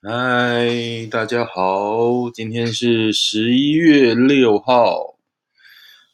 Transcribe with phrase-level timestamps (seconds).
[0.00, 5.18] 嗨，大家好，今天是十一月六号，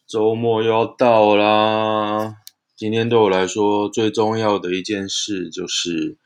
[0.06, 2.36] 周末又要到啦。
[2.74, 6.16] 今天对我来说最重要的一件事就是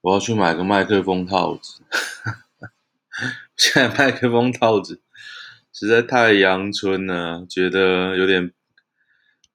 [0.00, 1.80] 我要去买个麦克风套子。
[3.56, 5.00] 现在麦克风套子
[5.72, 8.52] 实在太阳春了，觉得有点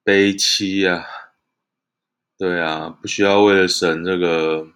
[0.06, 1.06] 悲戚啊。
[2.38, 4.70] 对啊，不需要为了省这个。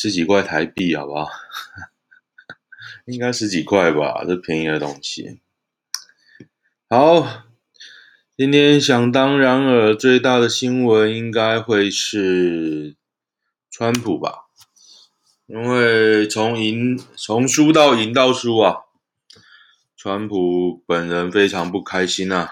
[0.00, 1.26] 十几块台币，好不好？
[3.06, 5.40] 应该十几块吧，这便宜的东西。
[6.88, 7.26] 好，
[8.36, 12.94] 今天想当然尔最大的新闻应该会是
[13.72, 14.44] 川普吧，
[15.46, 18.82] 因为从赢从输到赢到输啊，
[19.96, 22.48] 川普本人非常不开心呐。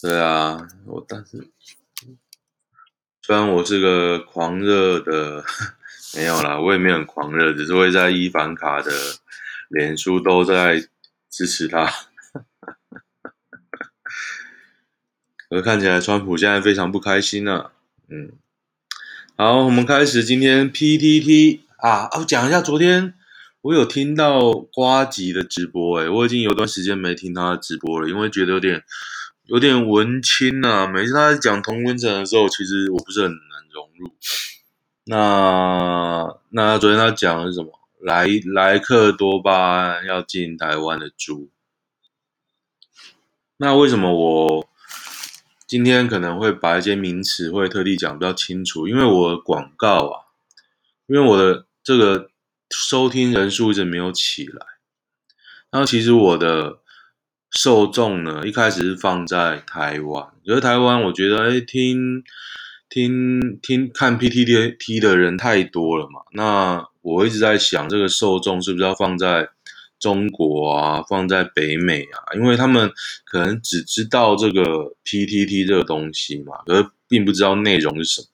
[0.00, 1.50] 对啊，我但是。
[3.30, 5.44] 虽然我是个狂热的，
[6.16, 8.90] 没有啦，我也没有很狂热，只是会在伊凡卡的
[9.68, 10.88] 脸书都在
[11.30, 11.88] 支持他。
[15.48, 17.70] 而看起来川普现在非常不开心呢、啊。
[18.08, 18.32] 嗯，
[19.36, 23.14] 好，我们开始今天 PTT 啊，我讲一下昨天
[23.60, 28.82] 我有听到瓜吉的直播，诶，我已经有段时间没听他直播了，因为觉得有点。
[29.50, 34.14] 有点文青、啊，每次他在讲同温层的时候，其实我不是很能融入。
[35.06, 37.72] 那那昨天他讲的是什么？
[38.00, 41.50] 莱莱克多巴胺要进台湾的猪。
[43.56, 44.68] 那为什么我
[45.66, 48.86] 今天可能会把一些名词会特地讲比较清楚？
[48.86, 50.30] 因为我的广告啊，
[51.08, 52.30] 因为我的这个
[52.70, 54.64] 收听人数一直没有起来。
[55.72, 56.78] 然后其实我的。
[57.50, 62.22] 受众呢，一开始是放在台湾，因为台湾我觉得，哎，听
[62.88, 66.20] 听听看 PTT 的人太多了嘛。
[66.32, 69.48] 那我一直在想，这个受众是不是要放在
[69.98, 72.34] 中国啊，放在北美啊？
[72.36, 72.92] 因为他们
[73.24, 78.28] 可能只知道这个 PTT 这个东西嘛，可是并不知道内容是什么。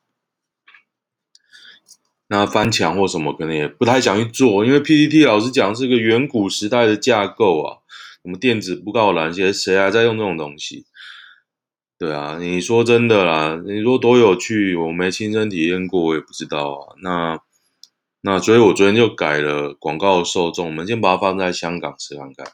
[2.28, 7.78] 那翻墙或什么，可能也不太想去做，因为 PTT 老实讲是个远古时代的架构啊。
[8.26, 10.84] 什么电子布告栏，现在谁还在用这种东西？
[11.96, 16.94] 对啊，你说真的啦，你说多有趣，我没亲身体验过，我也不知道啊。
[17.00, 17.38] 那
[18.22, 22.48] 那所以，我昨天就改了广告受众，我们先把它放在香港试看看。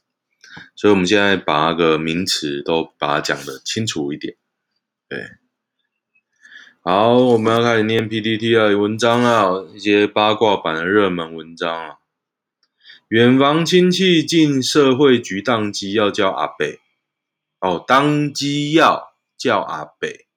[0.76, 4.36] 所以，我们现在把那个名词都把它讲的清楚一点。
[5.08, 5.18] 对，
[6.82, 12.01] 好，我们要开始念 PTT 的文章啊，一些八卦版的热门文章啊。
[13.12, 16.80] 远房亲戚进社会局当机要叫阿北，
[17.60, 20.28] 哦，当机要叫阿北，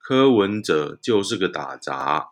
[0.00, 2.30] 柯文哲就是个打杂。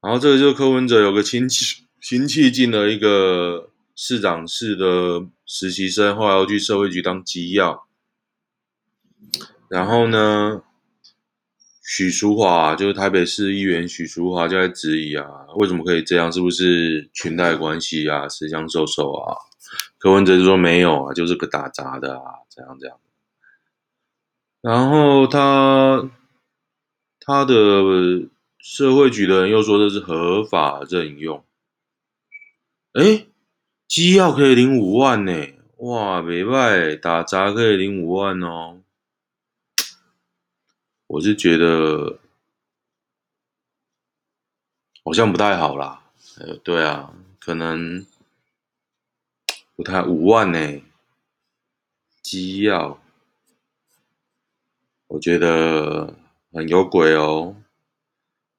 [0.00, 7.88] 然后这个就是柯文哲有个亲戚，亲戚进了一个市长室的实习生，后来要去社会局当机要。
[9.68, 10.62] 然后呢，
[11.88, 15.24] 许淑华就是台北市议员许淑华就在质疑啊，
[15.54, 16.32] 为什么可以这样？
[16.32, 18.26] 是不是裙带关系啊？
[18.26, 19.36] 吃香瘦瘦啊？
[19.96, 22.98] 柯文哲就说没有啊，就是个打杂的啊，这样这样。
[24.60, 26.10] 然后他
[27.20, 27.54] 他的
[28.58, 31.44] 社会局的人又说这是合法任用。
[32.94, 33.28] 诶，
[33.86, 35.32] 机要可以领五万呢？
[35.76, 38.80] 哇，没坏，打杂可以领五万哦。
[41.08, 42.18] 我是觉得
[45.04, 46.02] 好像不太好啦，
[46.38, 48.04] 呃，对啊，可能
[49.76, 50.82] 不太五万呢，
[52.22, 53.00] 机要，
[55.06, 56.14] 我觉得
[56.52, 57.54] 很有鬼哦。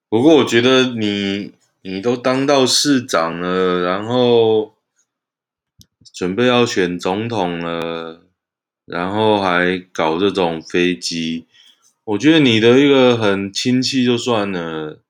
[0.07, 4.73] 不过我觉得你你都当到市长了，然后
[6.13, 8.21] 准备要选总统了，
[8.85, 11.45] 然后还搞这种飞机。
[12.07, 15.03] 我觉得你的一个很亲戚就算了，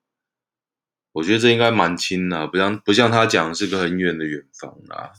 [1.12, 5.12] 我觉得这应该蛮亲的，不像不像他讲是个很远的远方啊，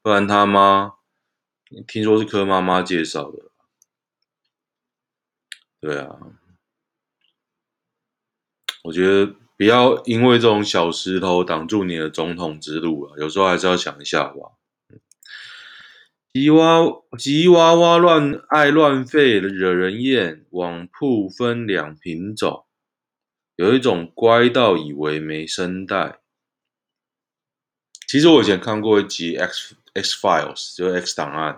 [0.00, 0.92] 不然他妈
[1.88, 3.50] 听说是柯妈妈介绍的，
[5.80, 6.16] 对啊，
[8.84, 14.52] 我觉得不要因为这种小石头挡住你的总统之路啊，有时候还是要想一下吧。
[16.36, 16.82] 吉娃
[17.16, 20.44] 吉娃娃乱爱乱吠，惹人厌。
[20.50, 22.66] 网铺分两品种，
[23.54, 26.20] 有一种乖到以为没声带。
[28.06, 31.54] 其实我以前看过一集《X X Files》，就是《X 档案》，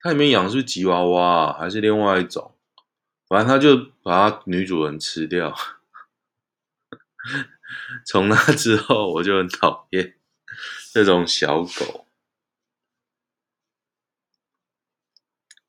[0.00, 2.54] 它里面养的是吉娃娃，还是另外一种？
[3.28, 5.54] 反正他就把他女主人吃掉。
[8.08, 10.14] 从那之后，我就很讨厌
[10.94, 12.06] 这种小狗。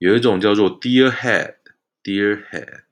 [0.02, 2.86] 有一种叫做 Deer Head，Deer Head。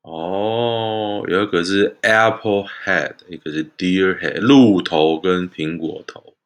[0.00, 6.36] 哦，有一个是 Apple Head，一个是 Deer Head，鹿头跟苹果头。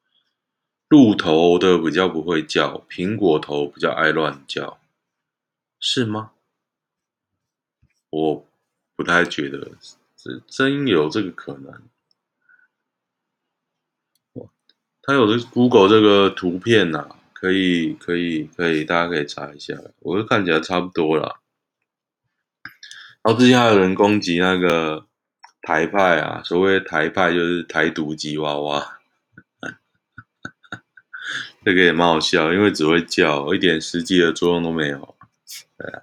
[0.89, 4.81] 鹿头的比较不会叫，苹果头比较爱乱叫，
[5.79, 6.33] 是吗？
[8.11, 8.45] 我
[8.97, 9.71] 不太觉得，
[10.17, 11.81] 是真有这个可能。
[15.03, 21.41] 它有的 Google 这个图片呐、可以可以可以，大家可以查一下，我就看起来差不多啦。
[23.23, 25.07] 然后之前还有人攻击那个
[25.63, 28.99] 台派啊，所谓台派就是台独吉娃娃。
[31.65, 35.17] 这个也蛮好笑，因为只会叫，一点实际的作用都没有。
[35.79, 36.03] 对啊，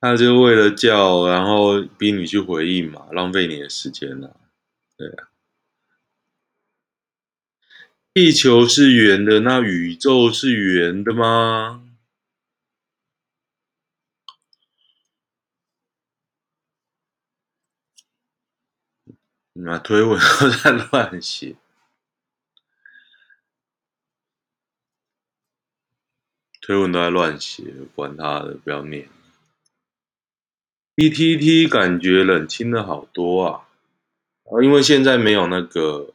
[0.00, 4.36] 他就为了叫，然后逼你去回应嘛，浪费你的时间了。
[4.96, 5.28] 对啊，
[8.14, 11.84] 地球是圆的，那宇宙是圆的吗？
[19.54, 21.56] 那推文都在乱写。
[26.60, 27.64] 推文都在乱写，
[27.96, 29.08] 管他的，不要念。
[30.94, 33.68] BTT 感觉冷清了好多啊
[34.44, 36.13] 啊，因为现在没有那个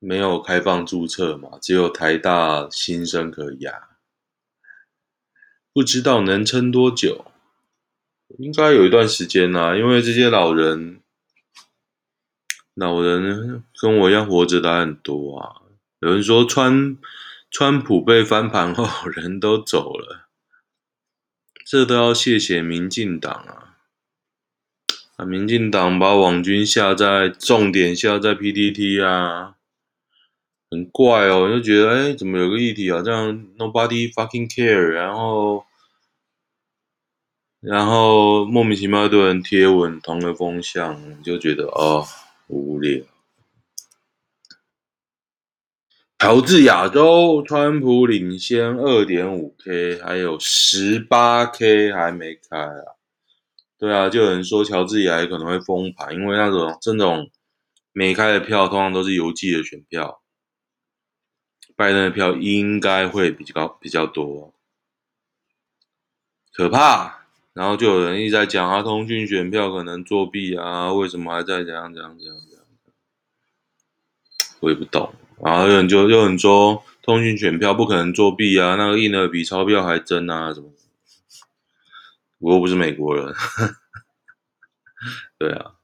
[0.00, 3.90] 没有开放注册嘛，只有台大新生可以啊，
[5.72, 7.26] 不知道能撑多久，
[8.38, 11.00] 应该有一段时间啦，因为这些老人，
[12.74, 15.62] 老人跟我一样活着的很多啊，
[16.00, 16.98] 有人说川。
[17.52, 20.28] 川普被翻盘后，人都走了，
[21.66, 23.74] 这都要谢谢民进党啊！
[25.16, 29.56] 啊，民进党把网军下在重点下在 PTT 啊，
[30.70, 35.64] 很怪哦，我就觉得哎，怎么有个议题好像 nobody fucking care，然后，
[37.60, 42.06] 然后莫名其妙一堆人贴文同个风向，就觉得哦，
[42.46, 43.02] 无聊。
[46.18, 52.94] 乔治亚州，川普领先二点五 K，还有十八 K 还没开啊。
[53.78, 57.30] 对啊，就有人说乔治亚可能会封盘，因为那种这种
[57.92, 60.19] 没开的票通常都是邮寄的选票，
[61.80, 64.52] 拜登的票应该会比较比较多，
[66.52, 67.24] 可怕。
[67.54, 72.64] 然后就有人一直在讲啊，通讯选票可能作弊啊，为什么还在这样这样这样这样？
[74.60, 75.14] 我也不懂。
[75.42, 80.70] 然后有人就有人说，通讯选票不可能作弊啊，那个印的比钞票还真啊，什么？
[82.40, 83.34] 我又不是美国人，
[85.40, 85.76] 对啊，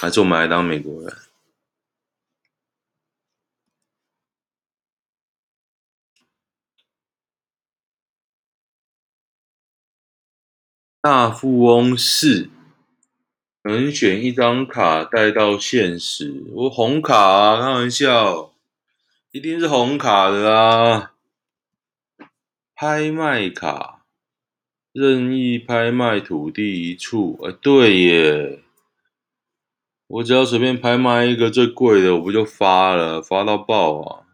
[0.00, 1.16] 还是我们来当美国人。
[11.10, 12.50] 大富翁四，
[13.64, 18.52] 能选一张卡带到现实，我红卡啊，开玩笑。
[19.30, 21.14] 一定是红卡的啊！
[22.74, 24.02] 拍卖卡，
[24.92, 27.40] 任意拍卖土地一处。
[27.42, 28.62] 哎，对耶！
[30.08, 34.27] 我只要随便拍卖一个最贵的，我不就发了，发到爆啊！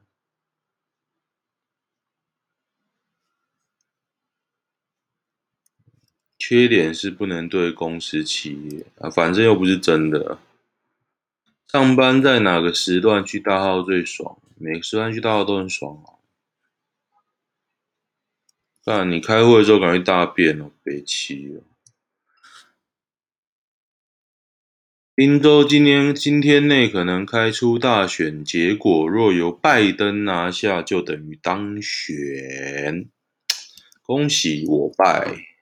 [6.46, 10.38] 缺点是不能对公司企业啊，反正又不是真的。
[11.72, 14.36] 上班在哪个时段去大号最爽？
[14.58, 16.20] 每个时段去大号都很爽啊！
[18.84, 21.62] 但你开会的时候感觉大便哦，北七了。
[25.14, 33.08] 宾州今天今天内可能开出大选结果，若由拜登拿下，就等于当选。
[34.02, 35.53] 恭喜我拜！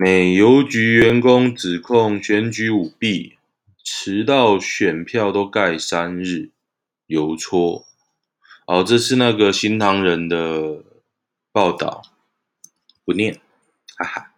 [0.00, 3.34] 美邮局员工指控选举舞弊。
[3.82, 6.50] 迟到选票都盖三日，
[7.06, 7.84] 邮戳。
[8.66, 10.84] 哦，这是那个新唐人的
[11.50, 12.02] 报道，
[13.04, 13.40] 不念，
[13.96, 14.34] 哈哈。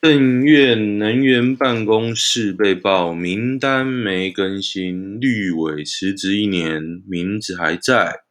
[0.00, 8.22] 政院能源办公室被曝名单没更新，绿委辞职一年，名字还在。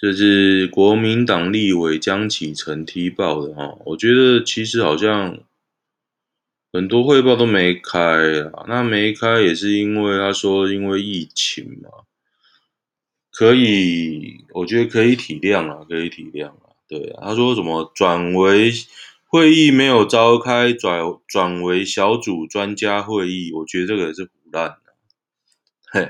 [0.00, 5.38] 这是国民党立委江启臣踢爆的哈，我觉得其实好像。
[6.72, 11.90] 很多汇报都没开啊，那没开也是因为他说因为疫情嘛，
[13.32, 16.70] 可以，我觉得可以体谅啊，可以体谅啊。
[16.86, 18.70] 对啊，他说什么转为
[19.26, 24.76] 会议没有召开，转转为小组专家会议，我觉得这个也是唬烂。
[25.90, 26.08] 嘿，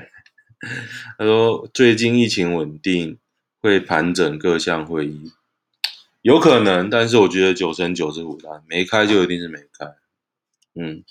[1.17, 3.17] 他说最近疫情稳定，
[3.61, 5.31] 会盘整各项会议，
[6.21, 9.95] 有可能，但是我觉得九成九是唬烂，没开就一定是没开。
[10.73, 11.03] 嗯，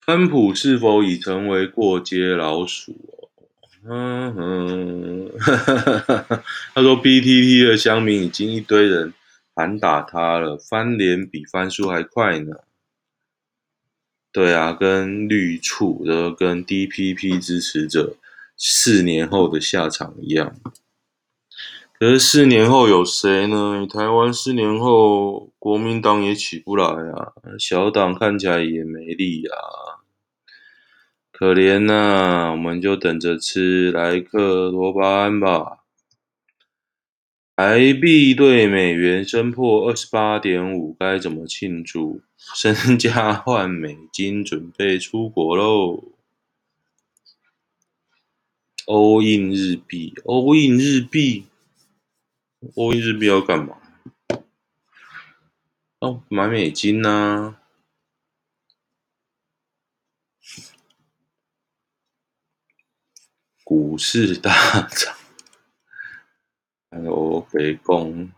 [0.00, 2.96] 川普是否已成为过街老鼠？
[3.82, 5.30] 嗯哼，
[6.74, 9.14] 他说 BTT 的乡民已经一堆人
[9.54, 12.56] 喊打他了，翻脸比翻书还快呢。
[14.32, 18.16] 对啊，跟绿处的跟 DPP 支持者
[18.56, 20.54] 四年后的下场一样。
[22.00, 23.86] 可是四年后有谁呢？
[23.86, 30.00] 台湾四年后国民党也起不来啊，小党看起来也没力啊。
[31.30, 35.80] 可怜呐、啊，我们就等着吃莱克多巴胺吧。
[37.54, 42.22] 台币兑美元升破二十八点五，该怎么庆祝？
[42.38, 46.02] 身家换美金，准备出国喽。
[48.86, 51.44] 欧印日币，欧印日币，
[52.76, 53.80] 欧印日币要干嘛？
[56.00, 57.56] 哦，买美金呐、啊。
[63.64, 65.16] 股市大涨，
[66.90, 68.32] 还有北宫。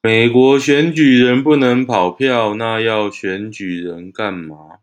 [0.00, 4.80] 美国选举人不能跑票，那要选举人干嘛？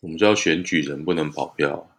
[0.00, 1.91] 我们叫选举人不能跑票，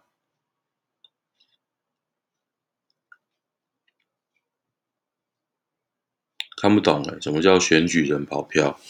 [6.64, 8.80] 看不懂哎，什么叫选举人跑票？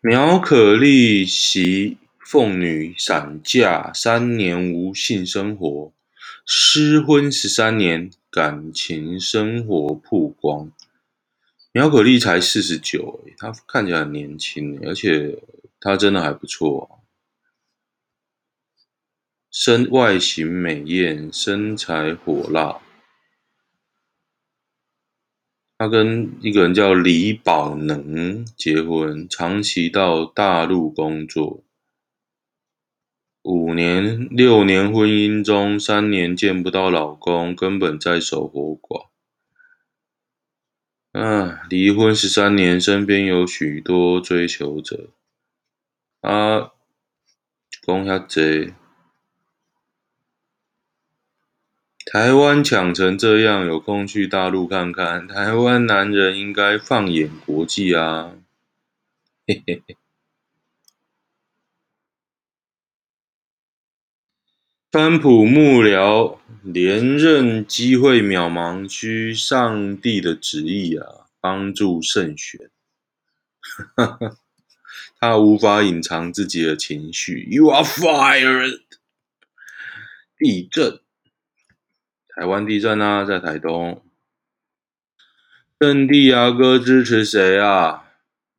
[0.00, 5.92] 苗可丽媳凤女闪嫁三年无性生活，
[6.44, 10.72] 失婚十三年感情生活曝光。
[11.70, 15.40] 苗可丽才四十九，她看起来很年轻，而且
[15.78, 17.00] 她真的还不错，
[19.52, 22.80] 身外形美艳，身材火辣。
[25.78, 31.62] 他跟一个人叫李宝能结婚，长期到大陆工作，
[33.42, 39.06] 五年六年婚姻中，三年见不到老公，根本在守活寡。
[41.12, 45.10] 啊，离婚十三年，身边有许多追求者。
[46.22, 46.72] 啊，
[47.86, 48.74] 讲遐济。
[52.10, 55.28] 台湾抢成这样，有空去大陆看看。
[55.28, 58.32] 台湾男人应该放眼国际啊！
[59.46, 59.96] 嘿嘿嘿。
[64.90, 72.70] 川普幕僚连任机会渺茫，需上帝的旨意啊，帮助胜选。
[75.20, 77.46] 他无法隐藏自己的情绪。
[77.50, 78.80] You are fired。
[80.38, 81.00] 地震。
[82.38, 84.00] 台湾地震啊，在台东。
[85.80, 88.12] 圣地亚哥支持谁啊？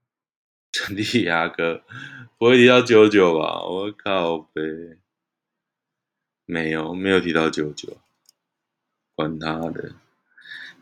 [0.74, 1.82] 圣地亚哥
[2.38, 3.64] 不会提到九九吧？
[3.64, 4.62] 我靠呗，
[6.46, 8.02] 没有，没有提到九九，
[9.16, 9.94] 管他的。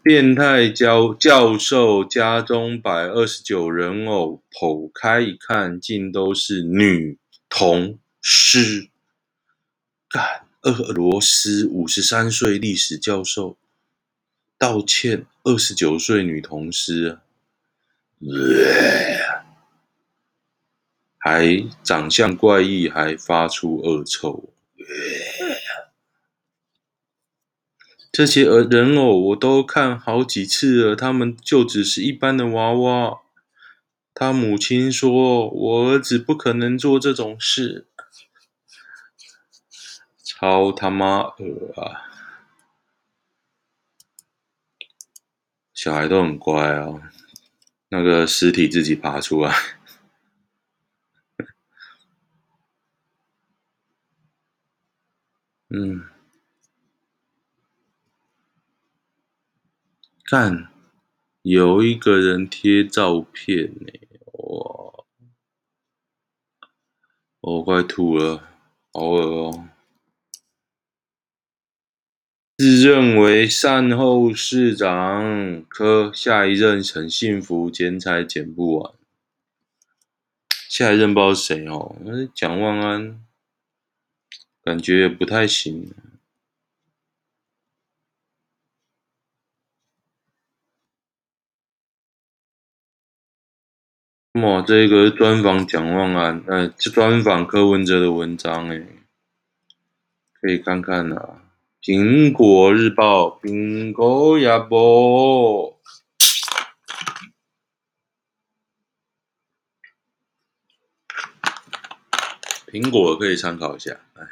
[0.01, 8.89] 变态教教授家中摆二十九人偶，剖开一看，竟都是女童尸。
[10.09, 10.46] 干。
[10.61, 13.57] 俄罗斯五十三岁历史教授
[14.57, 17.19] 道歉，二十九岁女同事，
[21.19, 24.49] 还长相怪异，还发出恶臭。
[28.11, 33.19] 这些人偶我都看好几次了，他们就只是一般的娃娃。
[34.15, 37.85] 他母亲说：“我儿子不可能做这种事。”
[40.39, 42.05] 超他妈恶啊！
[45.73, 47.11] 小孩都很乖啊，
[47.89, 49.51] 那个尸体自己爬出来。
[55.69, 56.05] 嗯，
[60.25, 60.71] 看，
[61.41, 63.91] 有一个人贴照片呢，
[64.33, 65.03] 哇！
[67.39, 68.47] 我快吐了，
[68.93, 69.69] 好恶哦。
[72.57, 78.93] 自认为善后市长柯下一任很幸福，剪彩剪不完。
[80.67, 81.95] 下一任不知道谁哦？
[82.03, 83.23] 那蒋万安。
[84.63, 85.93] 感觉也不太行。
[94.33, 98.87] 哇，这个专访蒋万安，呃，专访柯文哲的文章，诶，
[100.33, 101.46] 可以看看啊。
[101.87, 105.79] 苹果日报，苹果日报，
[112.69, 114.01] 苹果可以参考一下。
[114.15, 114.29] 哎呀，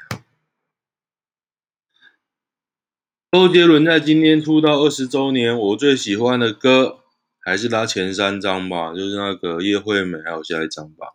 [3.32, 7.00] 周杰伦在今天出道二十周年，我最喜欢的歌。
[7.40, 11.14] 还是他前三张吧，就是那个叶惠美，还有下一张吧，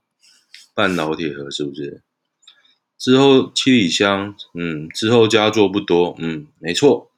[0.74, 2.02] 半岛铁盒是不是？
[3.00, 7.10] 之后七里香，嗯，之后佳作不多，嗯，没错。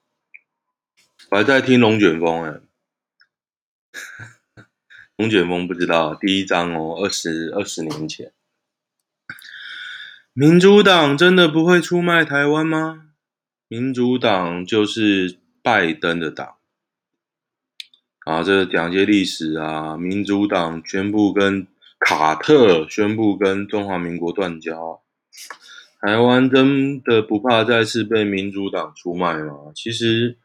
[1.30, 2.60] 我还在听龙卷风，哎，
[5.18, 8.32] 龙卷风不知道第一张哦，二十二十年前。
[10.32, 13.08] 民主党真的不会出卖台湾吗？
[13.66, 16.54] 民主党就是拜登的党。
[18.24, 21.66] 啊，这讲一些历史啊，民主党宣布跟
[21.98, 25.01] 卡特宣布跟中华民国断交，
[26.02, 29.70] 台湾真的不怕再次被民主党出卖吗？
[29.72, 30.36] 其实，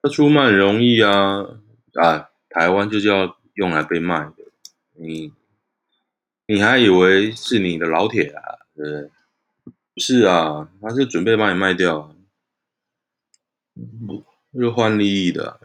[0.00, 1.44] 他出卖容易啊，
[1.92, 4.36] 啊，台湾就是要用来被卖的，
[4.94, 5.34] 你
[6.46, 8.42] 你还以为是你的老铁啊？
[8.74, 9.10] 对不对？
[9.98, 12.16] 是啊，他是准备把你卖掉，
[14.06, 15.60] 不，又换利益的。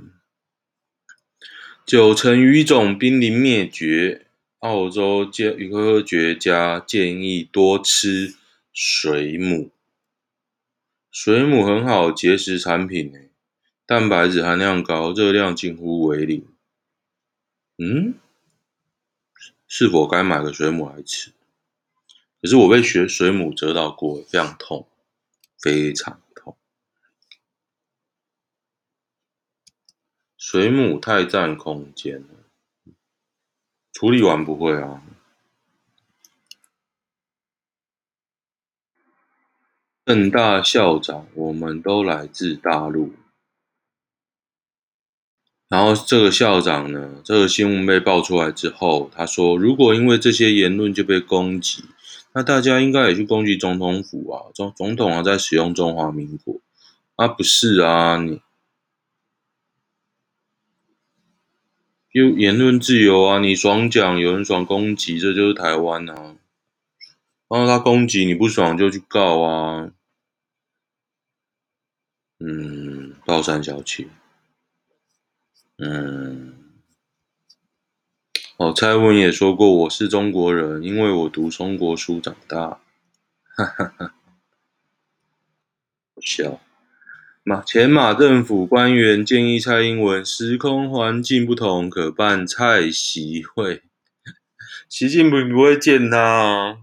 [1.86, 4.26] 九成鱼种濒临灭绝，
[4.60, 5.26] 澳洲
[5.72, 8.36] 科学家建议多吃
[8.75, 9.72] 水母。
[11.10, 13.29] 水母很好节食产品诶，
[13.86, 16.46] 蛋白质含量高，热量近乎为零。
[17.77, 18.15] 嗯，
[19.65, 21.32] 是否该买个水母来吃？
[22.41, 24.86] 可是我被学水母蛰到过，非常痛，
[25.58, 26.58] 非常痛。
[30.38, 32.94] 水母太占空间了，
[33.94, 35.01] 处理完不会啊。
[40.05, 43.13] 政大校长，我们都来自大陆。
[45.68, 51.83] 然后这个校长呢，这个新闻被爆出来之后，他说：“如果因为这些言论就被攻击，
[52.33, 56.61] 那大家应该也去攻击总统府啊，总总统啊在使用中华民国，
[57.15, 58.41] 啊不是啊你。”
[62.13, 66.35] 有言论自由啊，你爽讲，有人爽攻击，这就是台湾啊。
[67.48, 69.91] 然后他攻击你不爽就去告啊。
[72.48, 74.08] 嗯，抱三小气。
[75.77, 76.53] 嗯，
[78.58, 82.79] 哦，蔡文也说过我是中国人，因为我读中国书长大。
[83.55, 84.14] 哈哈哈，
[86.22, 86.62] 笑。
[87.44, 93.81] 马前马政府官员建议蔡英文，时空环境不同，可办蔡习会。
[94.88, 96.77] 习近平不会见他啊？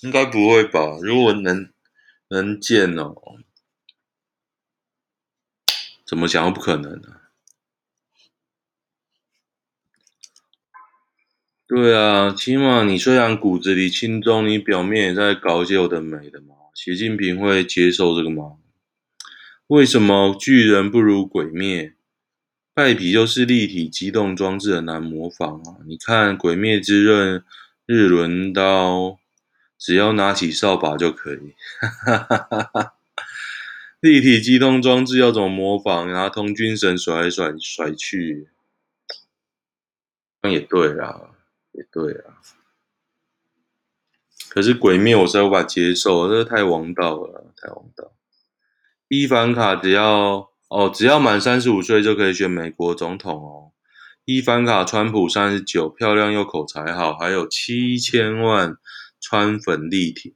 [0.00, 0.98] 应该不会吧？
[1.00, 1.70] 如果能
[2.28, 3.14] 能见哦，
[6.12, 7.08] 怎么想都不可能呢？
[11.66, 16.54] 对啊，起码你虽然骨子里亲中，你表面也在搞一些有的没的嘛。
[16.74, 18.58] 习近平会接受这个吗？
[19.68, 21.94] 为什么巨人不如鬼灭？
[22.74, 25.76] 败笔就是立体机动装置很难模仿啊！
[25.86, 27.40] 你看《鬼灭之刃》
[27.86, 29.18] 日轮刀，
[29.78, 31.54] 只要拿起扫把就可以。
[31.80, 32.94] 哈哈哈哈，
[34.02, 36.12] 立体机动装置要怎么模仿？
[36.12, 38.48] 拿童军绳甩来甩甩去，
[40.42, 41.36] 那也对啊，
[41.70, 42.42] 也对啊。
[44.48, 48.12] 可是鬼灭我是无法接受，这太王道了，太王道。
[49.06, 53.70] 伊凡卡只要哦，只要满三十五岁就可以选美国总统哦。
[54.24, 58.76] 伊凡卡川普三十九，漂亮又口才好，还有七千万
[59.20, 60.34] 川粉力挺。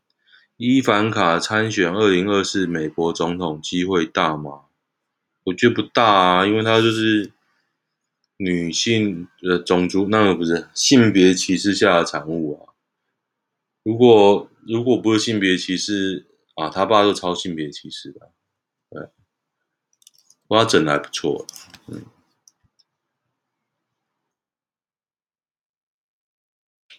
[0.57, 4.63] 伊凡卡参选二零二四美国总统机会大吗？
[5.45, 7.31] 我觉得不大啊，因为他就是
[8.39, 12.73] 女性的种族，那个不是性别歧视下的产物啊。
[13.83, 18.33] 如果如果不是性别歧视啊，他爸就超性别歧视的，
[18.91, 19.09] 对，
[20.49, 21.47] 我他整的还不错，
[21.87, 22.03] 嗯。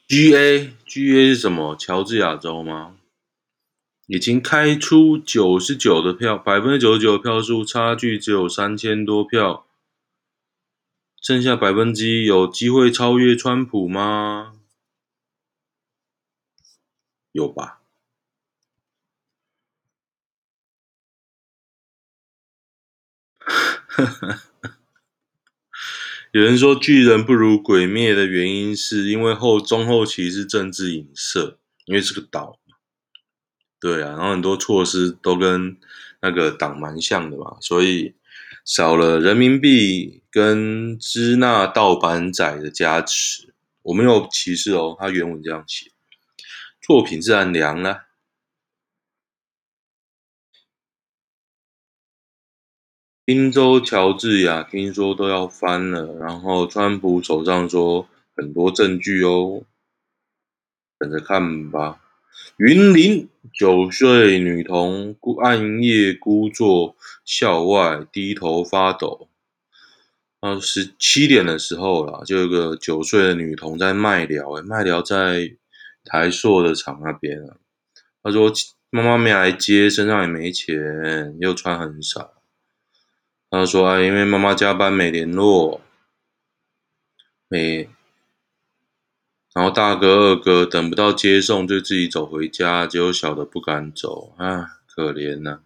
[0.07, 1.75] G A G A 是什么？
[1.75, 2.97] 乔治亚州吗？
[4.07, 9.67] 已经开出九十九的票百分之九十九的票数差距只有三千多票。
[11.21, 14.53] 剩下百分之一有机会超越川普吗？
[17.33, 17.81] 有吧。
[26.31, 32.57] 有人说巨人不如鬼灭的原因是因为后中后期是政治影射因为是个岛。
[33.79, 35.77] 对啊，然后很多措施都跟
[36.21, 38.15] 那个党蛮像的嘛，所以
[38.65, 45.91] 少了人民币跟支那盗版仔的加持，我没有歧视哦，他原文这样写，
[46.81, 48.05] 作品自然凉了。
[53.23, 59.63] 宾州乔治亚听说都要翻了，然后川普手上说很多证据哦，
[60.97, 62.01] 等着看吧。
[62.57, 69.29] 云林九岁女童暗夜孤坐校外，低头发抖。
[70.39, 75.55] 啊，十七点的时候啦，就有个九岁的女童在麦寮，麦寮在
[76.03, 77.57] 台塑的厂那边啊。
[78.21, 78.53] 她说
[78.91, 82.35] 妈妈没来接，身上也没钱，又穿很少。
[83.49, 85.81] 她说：“啊，因为妈妈加班没联络，
[87.47, 87.89] 没，
[89.57, 95.61] 然后大哥、二哥等不到接送，就自己走回家，结果小的不敢走，啊，可怜呐，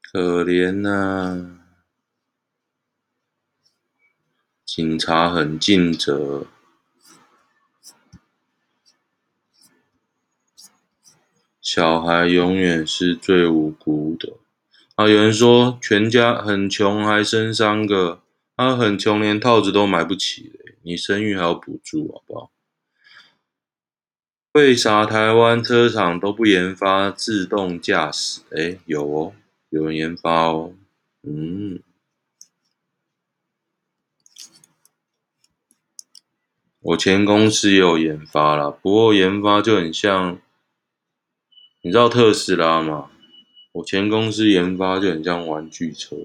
[0.00, 1.58] 可怜呐，
[4.64, 6.46] 警察很尽责。”
[11.60, 14.34] 小孩永远是最无辜的。
[14.94, 18.22] 啊，有人说全家很穷还生三个，
[18.56, 20.52] 他很穷连套子都买不起。
[20.82, 22.50] 你生育还要补助，好不好？
[24.52, 28.42] 为啥台湾车厂都不研发自动驾驶？
[28.50, 29.32] 诶，有哦，
[29.70, 30.74] 有人研发哦。
[31.22, 31.80] 嗯，
[36.80, 40.38] 我前公司也有研发啦，不过研发就很像。
[41.84, 43.10] 你知道特斯拉吗？
[43.72, 46.16] 我前公司研发就很像玩具车，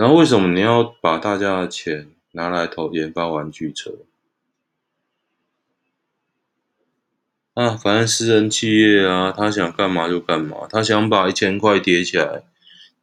[0.00, 3.98] 然后为什么你要把大家的钱拿来投研发玩具车？
[7.52, 12.44] 啊，反正私人企业啊，他想干嘛就干嘛，他想把一千块叠起来，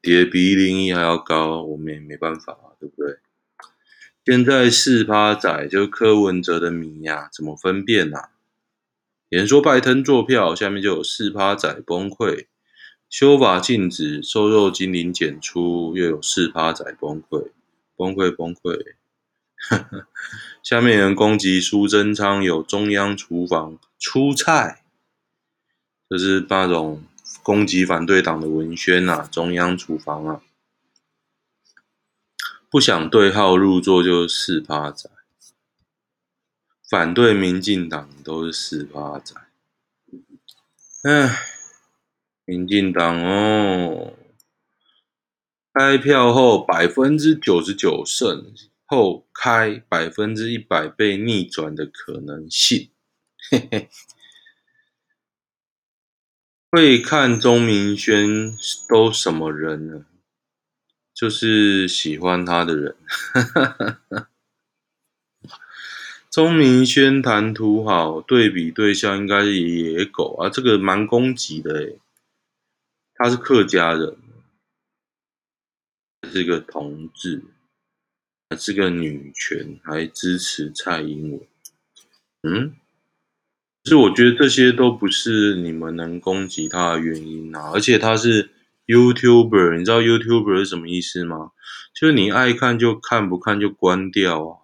[0.01, 3.19] 叠比一零一还要高，我们也没办法啊，对不对？
[4.25, 8.31] 现在四趴仔就是柯文哲的迷呀、怎么分辨啊？
[9.29, 12.47] 有人说拜登做票，下面就有四趴仔崩溃；
[13.09, 17.51] 修法禁止瘦肉精灵检出，又有四趴仔崩溃，
[17.95, 18.95] 崩溃崩溃。
[20.61, 24.83] 下面人攻击苏贞昌有中央厨房出菜，
[26.09, 27.03] 就是那种
[27.41, 30.41] 攻击反对党的文宣啊，中央厨房啊，
[32.69, 35.09] 不想对号入座就是四趴仔。
[36.89, 39.35] 反对民进党都是四趴仔，
[41.03, 41.37] 唉，
[42.49, 44.13] 民进党哦，
[45.73, 48.53] 开票后百分之九十九胜，
[48.85, 52.89] 后开百分之一百被逆转的可能性，
[53.51, 53.89] 嘿嘿，
[56.71, 58.57] 会看钟明轩
[58.87, 60.05] 都什么人呢？
[61.13, 62.95] 就是喜欢他的人，
[63.33, 64.29] 哈哈哈哈。
[66.31, 71.99] 钟明轩谈吐好，对比对象应该是野狗啊，这个蛮攻击的诶。
[73.17, 74.15] 他是客家人，
[76.31, 77.43] 是个同志，
[78.49, 81.41] 还是个女权，还支持蔡英文。
[82.43, 82.75] 嗯，
[83.83, 87.71] 其实我觉得这些都不是你们能攻击他的原因啊。
[87.73, 88.51] 而且他是
[88.85, 91.51] YouTuber，你知道 YouTuber 是什么意思吗？
[91.93, 94.61] 就是你爱看就看，不看就关掉啊。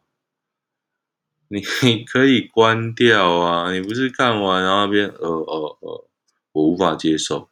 [1.50, 1.62] 你
[2.06, 3.72] 可以关掉啊！
[3.72, 6.10] 你不是看完然后那边呃呃呃，
[6.52, 7.48] 我无法接受，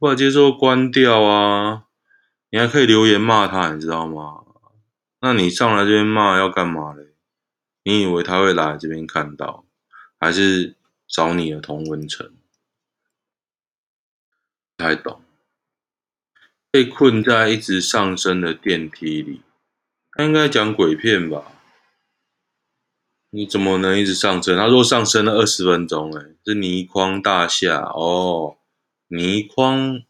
[0.00, 1.86] 无法接受关掉啊！
[2.50, 4.44] 你还可以留言骂他，你知道吗？
[5.20, 7.14] 那你上来这边骂要干嘛嘞？
[7.82, 9.64] 你以为他会来这边看到，
[10.20, 10.76] 还是
[11.08, 12.32] 找你的同温层？
[14.76, 15.20] 不太懂。
[16.70, 19.42] 被困在一直上升的电梯里，
[20.12, 21.50] 他应该讲鬼片吧？
[23.30, 24.56] 你怎么能一直上升？
[24.56, 28.57] 他说上升了二十分钟，诶，是倪匡大厦哦。
[29.08, 30.04] 倪匡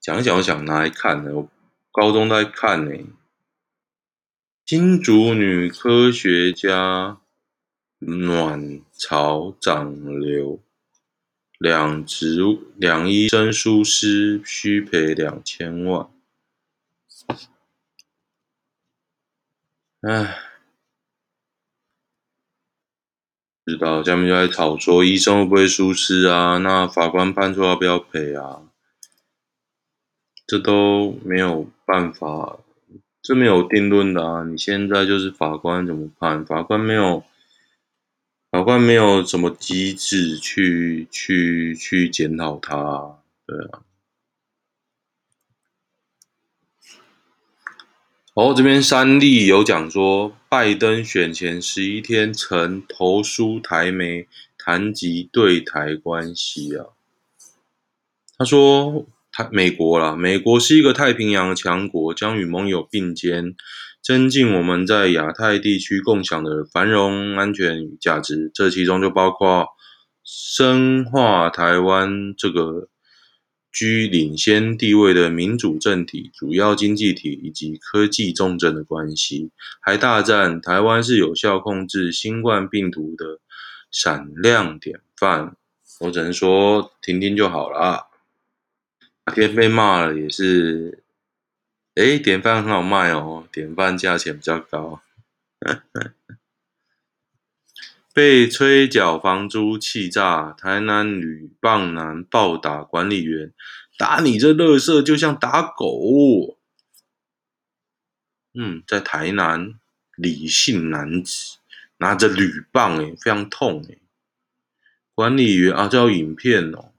[0.00, 1.32] 讲一讲，我想拿来看呢。
[1.32, 1.48] 我
[1.92, 3.06] 高中在看呢。
[4.66, 7.20] 新竹女科学家
[7.98, 10.60] 卵巢长瘤，
[11.58, 12.40] 两植
[12.76, 16.10] 两医生疏失，需赔两千万。
[20.00, 20.36] 唉，
[23.52, 26.58] 不知道下面就在吵说医生会不会疏失啊？
[26.58, 28.62] 那法官判错要不要赔啊？
[30.46, 32.58] 这都没有办法，
[33.22, 34.44] 这没有定论的啊！
[34.44, 36.44] 你现在就是法官怎么判？
[36.44, 37.24] 法官没有，
[38.50, 43.80] 法官没有什么机制去去去检讨他，对啊。
[48.34, 54.26] 哦，这边三立有讲说，拜登选前十一天曾投书台媒，
[54.58, 56.86] 谈及对台关系啊。
[58.36, 59.06] 他说。
[59.36, 63.56] 台美国啦，美国是一个太平洋的强国，将与盟友并肩，
[64.00, 68.48] 增进我们在亚太地区共享的繁荣、安全与价值。
[68.54, 69.66] 这其中就包括
[70.22, 72.88] 深化台湾这个
[73.74, 79.50] 居领先地位的民主政体、主要经济体以及科技重镇的关系。
[79.80, 83.40] 还大赞台湾是有效控制新冠病毒的
[83.90, 85.56] 闪亮典范。
[86.00, 88.06] 我只能说听听就好了。
[89.26, 91.02] 哪天被骂了也是，
[91.94, 95.02] 诶，典范很好卖哦，典范价钱比较高。
[98.14, 103.52] 被催缴房租气炸，台南女棒男暴打管理员，
[103.98, 106.56] 打你这垃圾就像打狗。
[108.54, 109.74] 嗯，在台南，
[110.16, 111.58] 李姓男子
[111.96, 113.98] 拿着铝棒，诶，非常痛，诶，
[115.12, 116.92] 管理员啊，这有影片哦。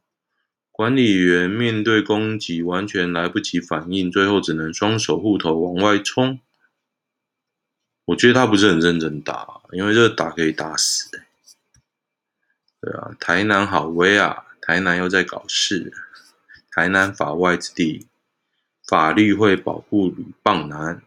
[0.69, 6.41] 管理员面对攻击完全来不及反应，最后只能双手护头往外冲。
[8.05, 11.09] 我觉得他不是很认真打，因为这个打可以打死。
[12.81, 14.45] 对啊，台南好威啊！
[14.61, 15.91] 台南又在搞事。
[16.71, 18.07] 台南法外之地，
[18.85, 21.01] 法律会保护女棒男。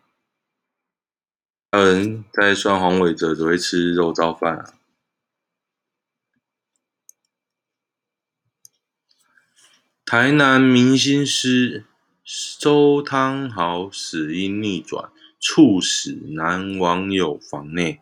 [1.71, 4.75] 还有人在酸黄伟哲只会吃肉燥饭啊。
[10.05, 11.85] 台南明星师
[12.59, 18.01] 周汤豪死因逆转，猝死男网友房内，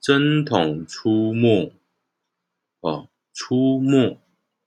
[0.00, 1.72] 针筒出没。
[2.80, 4.20] 哦，出没，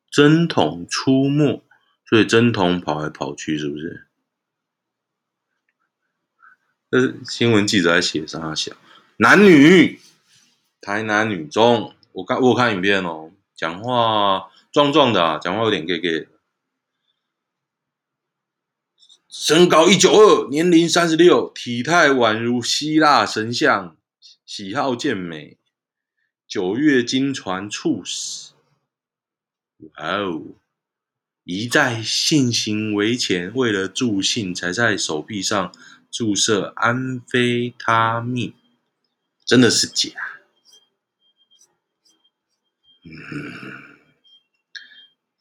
[0.10, 1.64] 针筒出没，
[2.06, 4.06] 所以针筒跑来跑去，是不是？
[6.92, 8.74] 这新闻记者在写啥小？
[9.16, 10.00] 男女，
[10.82, 16.28] 台南女中，我看我看影片哦，讲话壮壮的啊，讲话有点 gay gay 的。
[19.32, 23.96] 身高一九二，年龄三十六，体态宛如希腊神像，
[24.46, 25.58] 喜好健美，
[26.46, 28.52] 九月经传猝死。
[29.78, 30.44] 哇哦！
[31.46, 35.74] 一在性行为前为了助兴，才在手臂上
[36.12, 38.54] 注射安非他命，
[39.46, 40.12] 真的是假？
[43.06, 43.12] 嗯，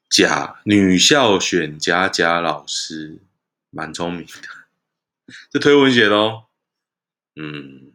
[0.09, 3.19] 假女校选假假老师。
[3.71, 6.45] 蛮聪明的，这推文写的哦。
[7.37, 7.93] 嗯，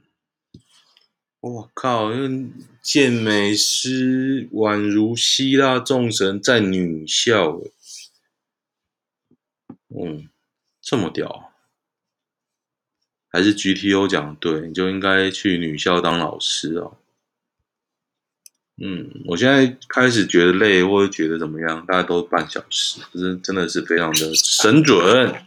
[1.41, 2.49] 我靠，那
[2.81, 7.61] 健美师宛如希腊众神在女校，
[9.89, 10.29] 嗯，
[10.81, 11.51] 这么屌，
[13.27, 16.97] 还是 GTO 讲的对，你就应该去女校当老师哦。
[18.77, 25.45] 嗯，我现在开始觉得累，或者觉得怎么样，大概都半小时，可是真的是非常的神准。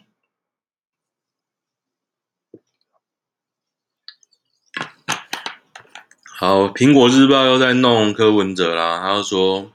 [6.41, 9.01] 好，苹果日报又在弄柯文哲啦。
[9.01, 9.73] 他就说，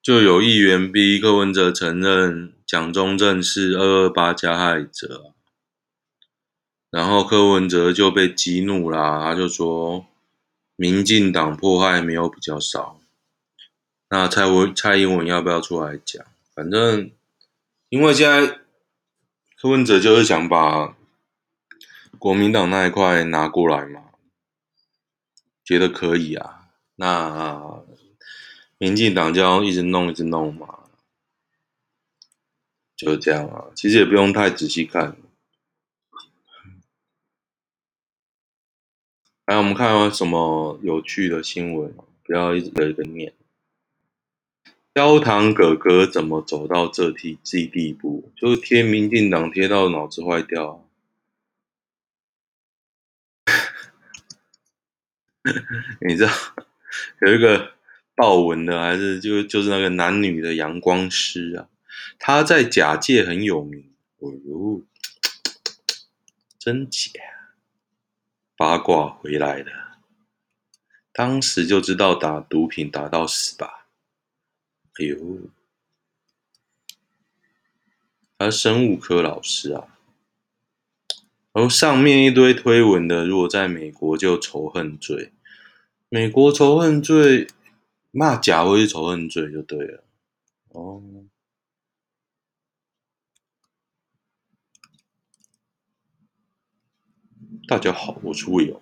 [0.00, 5.32] 就有议员逼柯文哲承认蒋中正是二二八加害者，
[6.92, 9.20] 然后柯文哲就被激怒啦。
[9.20, 10.06] 他就说，
[10.76, 13.00] 民进党迫害没有比较少。
[14.10, 16.24] 那蔡文蔡英文要不要出来讲？
[16.54, 17.10] 反正，
[17.88, 18.60] 因为现在
[19.60, 20.94] 柯文哲就是想把
[22.16, 24.02] 国民党那一块拿过来嘛。
[25.68, 27.84] 觉得可以啊，那
[28.78, 30.84] 民进党就要一直弄一直弄嘛，
[32.96, 33.66] 就是这样啊。
[33.74, 35.14] 其实也不用太仔细看。
[39.44, 43.34] 来，我们看有什么有趣的新闻，不要一直一个念。
[44.94, 48.32] 焦糖哥哥怎么走到这地这地步？
[48.34, 50.87] 就是贴民进党贴到脑子坏掉。
[56.06, 56.32] 你知道
[57.22, 57.74] 有一个
[58.14, 61.68] 豹纹的，还是就就是那个男女的阳光师啊？
[62.18, 63.90] 他在假界很有名。
[64.18, 64.82] 哦呦，
[66.58, 67.20] 真假？
[68.56, 69.98] 八卦回来了。
[71.12, 73.86] 当时就知道打毒品打到死吧？
[74.98, 75.50] 哎呦，
[78.36, 79.86] 他生物科老师啊。
[81.52, 85.32] 然后上面一堆推文的，如果在美国就仇恨罪，
[86.10, 87.48] 美国仇恨罪
[88.10, 90.04] 骂假会是仇恨罪就对了。
[90.68, 91.02] 哦，
[97.66, 98.80] 大家好，我是 Will。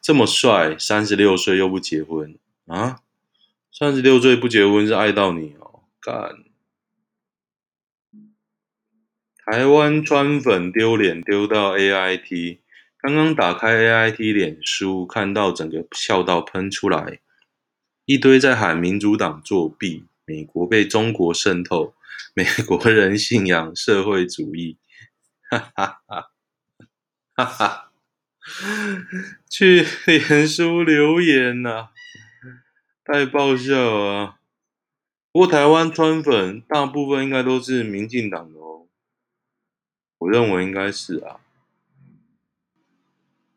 [0.00, 2.36] 这么帅，三十六岁又不结婚
[2.66, 3.02] 啊？
[3.70, 6.42] 三十六岁不结婚是爱到你哦，干！
[9.36, 12.58] 台湾川粉丢脸丢到 AIT，
[13.02, 17.18] 刚刚打开 AIT 脸书，看到整个笑到喷出来，
[18.04, 21.96] 一堆在喊民主党作弊，美国被中国渗透，
[22.32, 24.78] 美国人信仰社会主义，
[25.50, 26.30] 哈哈哈，
[27.34, 27.92] 哈哈，
[29.50, 31.88] 去脸书留言呐、
[33.04, 34.38] 太爆笑啊！
[35.32, 38.86] 不过台湾川粉大部分应该都是民进党的哦。
[40.18, 41.40] 我认为应该是啊，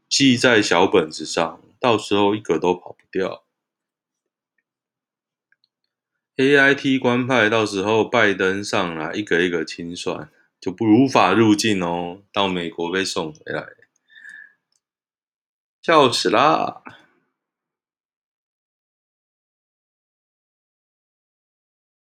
[0.08, 3.44] 记在小本子上，到时候一个都跑不掉。
[6.38, 12.22] AIT 官派，到时候拜登上来，一个一个清算，就不无法入境哦。
[12.32, 13.66] 到美国被送回来，
[15.82, 16.84] 笑死啦！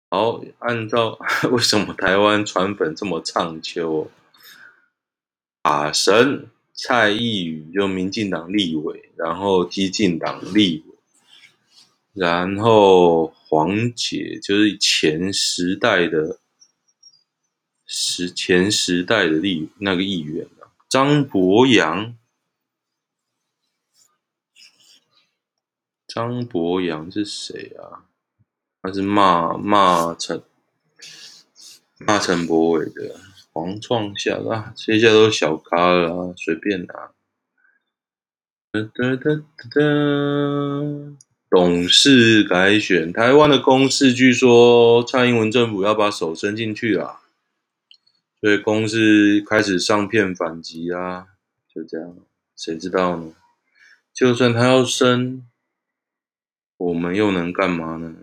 [0.10, 1.20] 好，按照
[1.52, 4.10] 为什么台湾川粉这么唱秋？
[5.64, 10.96] 啊神蔡易余就民进党立委，然后激进党立委，
[12.14, 16.40] 然后黄姐就是前时代的
[17.86, 22.18] 时前时代的立那个议员啊，张博洋，
[26.06, 28.04] 张博洋是谁啊？
[28.82, 30.44] 他是骂骂陈
[32.00, 33.20] 骂陈柏伟的。
[33.56, 36.94] 黄创下啊，这些都是小咖了啊，随便拿。
[38.74, 41.18] 哒哒哒哒哒，
[41.50, 47.22] 董事改选，台湾的公视据说蔡英文政府要把手伸进去啊，
[48.42, 51.28] 所以公视开始上片反击啊，
[51.74, 52.14] 就这样，
[52.58, 53.34] 谁知道呢？
[54.14, 55.48] 就算他要伸，
[56.76, 58.14] 我们又能干嘛呢？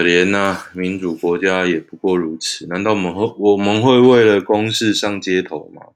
[0.00, 2.66] 可怜呐、啊，民主国家也不过如此。
[2.68, 5.88] 难道我们会我们会为了公事上街头吗？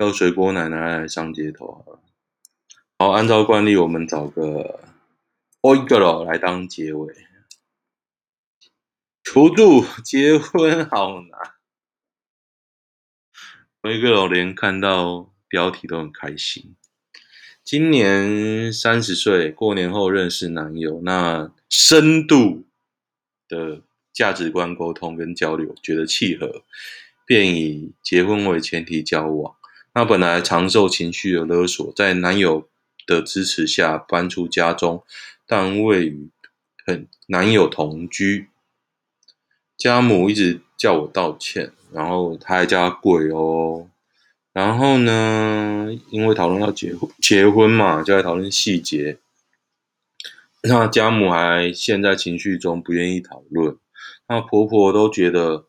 [0.00, 2.00] 要水果奶奶来上街头好了。
[2.98, 4.80] 好，按照惯例，我们找个
[5.62, 7.14] Oiklo 来当结尾。
[9.22, 11.52] 求助，结婚好难。
[13.82, 16.74] Oiklo 连看到标题都很开心。
[17.62, 22.66] 今年三十岁，过年后认识男友，那深度。
[23.54, 23.80] 的
[24.12, 26.62] 价值观沟通跟交流，觉得契合，
[27.24, 29.54] 便以结婚为前提交往。
[29.94, 32.68] 那本来常受情绪的勒索，在男友
[33.06, 35.04] 的支持下搬出家中，
[35.46, 36.30] 但未与
[37.28, 38.48] 男友同居。
[39.76, 43.88] 家母一直叫我道歉，然后他还叫他跪哦。
[44.52, 49.18] 然后呢，因为讨论要结婚，结婚嘛，就在讨论细节。
[50.66, 53.76] 那家母还陷在情绪中，不愿意讨论。
[54.26, 55.66] 那婆婆都觉得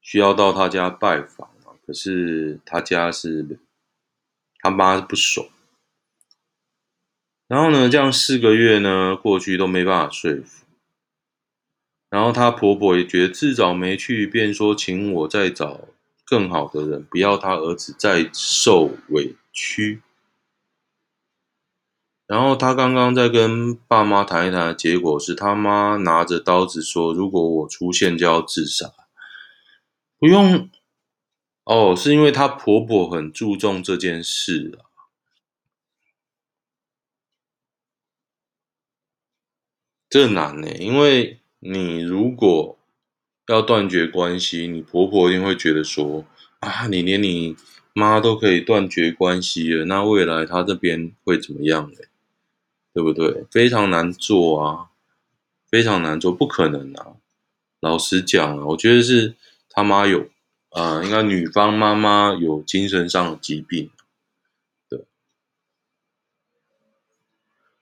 [0.00, 1.50] 需要到她家拜访，
[1.86, 3.60] 可是她家是
[4.60, 5.46] 她妈不爽。
[7.46, 10.64] 然后呢，这样四个月呢过去都没办法说服。
[12.08, 15.88] 然后她婆婆也觉得自找没趣，便说请我再找
[16.24, 20.00] 更好的人，不要她儿子再受委屈。
[22.26, 28.92] 然后他刚刚在跟爸妈谈一谈结果是他妈拿着刀子说：“如果我出现就要自杀。”
[30.18, 30.70] 不用
[31.64, 34.86] 哦，是因为她婆婆很注重这件事啊。
[40.08, 42.78] 这难呢，因为你如果
[43.48, 46.24] 要断绝关系，你婆婆一定会觉得说
[46.60, 47.56] ：“啊，你连你
[47.92, 51.98] 妈都可以断绝关系了，那未来她这边会怎么样呢？”
[52.92, 53.46] 对不对？
[53.50, 54.90] 非常难做啊，
[55.70, 57.16] 非常难做，不可能啊！
[57.80, 59.34] 老实讲啊，我觉得是
[59.68, 60.28] 他妈有
[60.70, 63.90] 啊、呃，应该女方妈妈有精神上的疾病。
[64.88, 65.04] 对，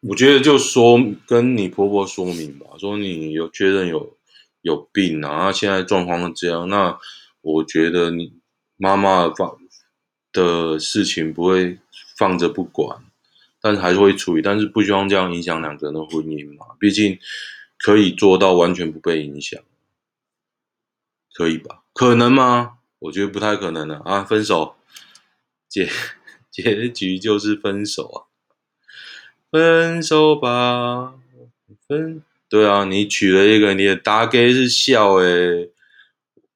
[0.00, 4.16] 我觉得就说跟你婆婆说明吧，说你有确认有
[4.62, 6.98] 有病啊，现在状况是这样，那
[7.40, 8.32] 我觉得你
[8.76, 9.58] 妈妈放
[10.32, 11.78] 的事情不会
[12.16, 13.04] 放着不管。
[13.60, 16.66] 但是还是会处理，但是不希望这样影响两个人的婚姻嘛。
[16.78, 17.18] 毕竟
[17.78, 19.60] 可以做到完全不被影响，
[21.34, 21.82] 可以吧？
[21.92, 22.78] 可能吗？
[23.00, 24.22] 我觉得不太可能了啊！
[24.22, 24.76] 分手
[25.68, 25.88] 结
[26.50, 28.18] 结局就是分手啊！
[29.50, 31.14] 分手吧，
[31.88, 32.22] 分。
[32.48, 35.70] 对啊，你娶了一个你的大概是笑诶，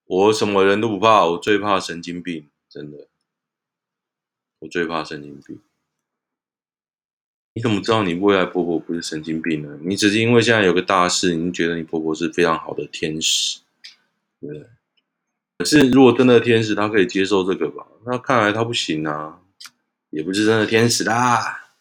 [0.06, 3.08] 我什么人都不怕，我最怕神经病，真的，
[4.58, 5.60] 我最怕神经病。
[7.56, 9.78] 你怎么知道你未来婆婆不是神经病呢？
[9.80, 13.60] 你只是因为现在有个大事，你觉得你婆婆是非常好的天使，
[14.40, 14.66] 对不对？
[15.58, 17.86] 可是如果真的天使，她可以接受这个吧？
[18.06, 19.40] 那看来她不行啊，
[20.10, 21.76] 也不是真的天使啦。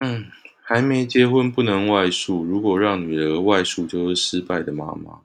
[0.00, 0.28] 嗯，
[0.64, 5.20] 还没结婚不能外宿，如果让女儿外宿，就是失败的妈妈。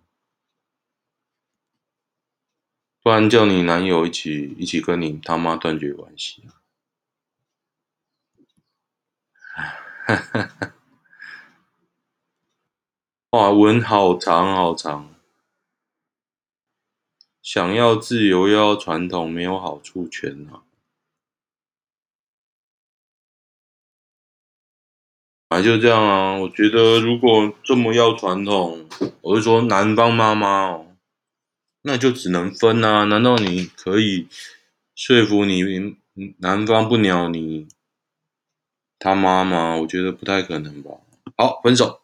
[3.02, 6.44] 不然叫你男友一起一起跟你他妈断绝关系。
[6.44, 6.57] 哈
[10.08, 10.74] 哈哈，
[13.32, 15.14] 哇，文好长好长。
[17.42, 20.64] 想要自由要传统，没有好处全拿。
[25.50, 26.38] 啊，就这样啊。
[26.38, 28.88] 我觉得如果这么要传统，
[29.20, 30.96] 我是说男方妈妈哦，
[31.82, 33.04] 那就只能分啊。
[33.04, 34.30] 难道你可以
[34.96, 35.98] 说服你
[36.38, 37.68] 男方不鸟你？
[39.00, 40.92] 他妈妈，我觉得不太可能吧。
[41.36, 42.02] 好，分手，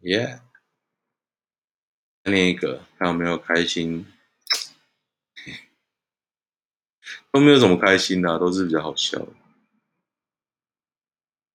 [0.00, 0.40] 耶、
[2.24, 2.30] yeah。
[2.30, 4.06] 另一个，看有没有开心，
[7.30, 9.28] 都没有什么开心的、都是比较好笑的。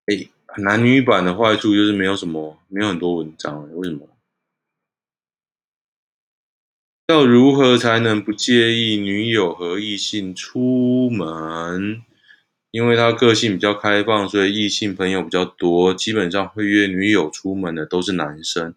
[0.05, 4.07] 哎，男女版的坏处就是没有什么，没有很多文章，为什么？
[7.07, 12.03] 要如何才能不介意女友和异性出门？
[12.69, 15.93] 因为他个性比较开放，所以异性朋友比较多。
[15.93, 18.75] 基本上会约女友出门的都是男生，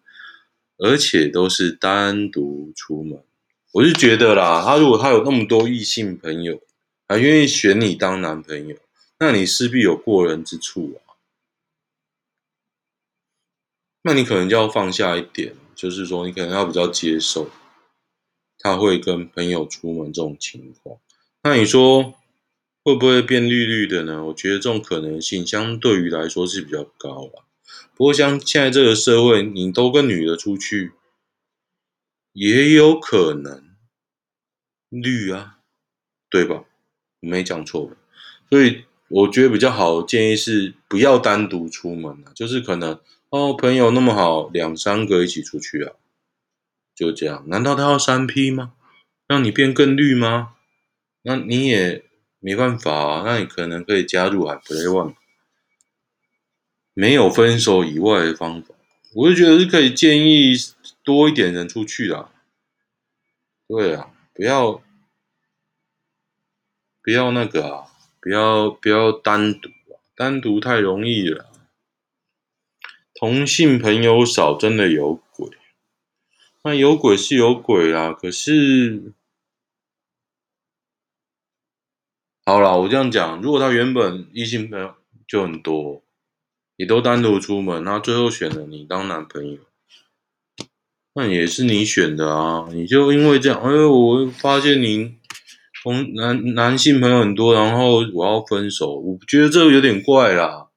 [0.77, 3.21] 而且都是单独出门。
[3.73, 6.61] 我是觉得啦，他如果他有那么多异性朋友，
[7.07, 8.77] 还愿意选你当男朋友，
[9.19, 11.19] 那你势必有过人之处啊。
[14.03, 17.49] 那你可能就要放下一点，就是说你可能要比较接受
[18.57, 20.97] 他会跟朋友出门这种情况。
[21.43, 22.15] 那你说？
[22.83, 24.25] 会不会变绿绿的呢？
[24.25, 27.45] 我觉得这种可能性相对于来说是比较高了。
[27.95, 30.93] 不过像现在这个社会，你都跟女的出去，
[32.33, 33.63] 也有可能
[34.89, 35.59] 绿啊，
[36.27, 36.63] 对吧？
[37.19, 37.95] 没讲错吧？
[38.49, 45.93] 所以我觉得比较好的建议是不要单独出门啊，就是可能哦，朋友那么好，两三个一起出去啊，
[46.95, 47.43] 就这样。
[47.47, 48.73] 难道他要三 P 吗？
[49.27, 50.55] 让你变更绿吗？
[51.21, 52.05] 那你也。
[52.43, 55.13] 没办法啊，那你可能可以加入海 Play One，
[56.95, 58.73] 没有分手以外的方法，
[59.13, 60.53] 我就觉得是可以建议
[61.03, 62.31] 多一点人出去啊。
[63.67, 64.81] 对啊，不要
[67.03, 67.85] 不要那个啊，
[68.19, 71.51] 不要不要单独啊，单独太容易了。
[73.13, 75.51] 同性朋友少，真的有鬼。
[76.63, 79.13] 那有鬼是有鬼啊，可是。
[82.43, 84.95] 好啦，我这样讲，如果他原本异性朋友
[85.27, 86.01] 就很多，
[86.75, 89.59] 也都单独出门，那最后选了你当男朋友，
[91.13, 92.67] 那也是你选的啊。
[92.71, 95.17] 你就因为这样，哎，我发现你
[95.83, 100.69] 同男男性朋友很多，然后我要分手，我觉得这个有点怪啦，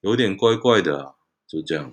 [0.00, 1.14] 有点怪怪的，
[1.46, 1.92] 就这样。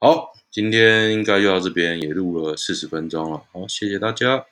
[0.00, 4.46] 好，今天应该就到这边，也录了四十分钟了，好，谢谢大家。